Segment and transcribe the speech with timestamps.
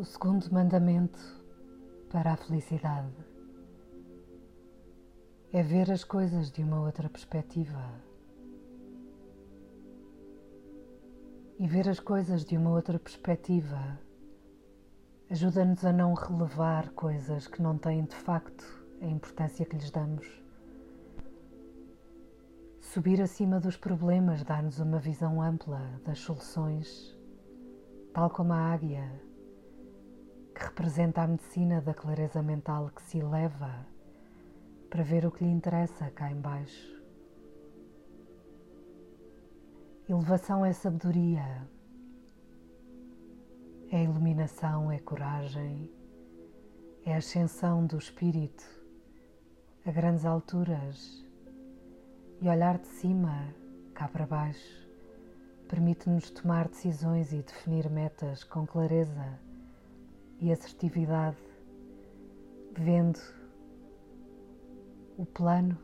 [0.00, 1.20] O segundo mandamento
[2.10, 3.12] para a felicidade
[5.52, 7.84] é ver as coisas de uma outra perspectiva.
[11.58, 14.00] E ver as coisas de uma outra perspectiva
[15.28, 18.64] ajuda-nos a não relevar coisas que não têm de facto
[19.02, 20.26] a importância que lhes damos.
[22.80, 27.14] Subir acima dos problemas dá-nos uma visão ampla das soluções,
[28.14, 29.28] tal como a águia,
[30.60, 33.86] que representa a medicina da clareza mental que se eleva
[34.90, 37.02] para ver o que lhe interessa cá embaixo.
[40.06, 41.66] Elevação é sabedoria,
[43.90, 45.90] é iluminação, é coragem,
[47.06, 48.64] é ascensão do espírito
[49.86, 51.24] a grandes alturas
[52.38, 53.54] e olhar de cima
[53.94, 54.86] cá para baixo
[55.68, 59.49] permite-nos tomar decisões e definir metas com clareza
[60.40, 61.36] e assertividade,
[62.72, 63.20] vendo
[65.18, 65.78] o plano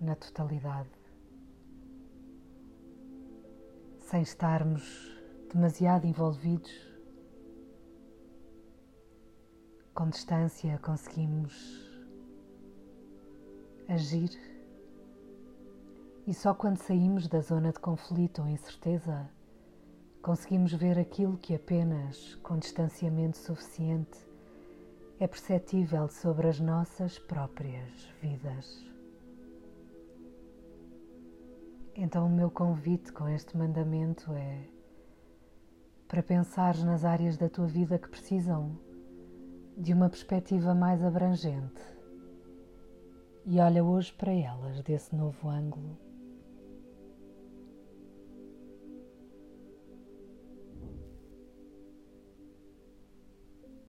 [0.00, 0.88] na totalidade,
[3.98, 5.14] sem estarmos
[5.52, 6.72] demasiado envolvidos.
[9.94, 11.84] Com distância conseguimos
[13.86, 14.30] agir
[16.26, 19.30] e só quando saímos da zona de conflito ou incerteza
[20.24, 24.18] conseguimos ver aquilo que apenas com distanciamento suficiente
[25.20, 28.82] é perceptível sobre as nossas próprias vidas.
[31.94, 34.66] Então, o meu convite com este mandamento é
[36.08, 38.78] para pensar nas áreas da tua vida que precisam
[39.76, 41.82] de uma perspectiva mais abrangente
[43.44, 46.13] e olha hoje para elas desse novo ângulo.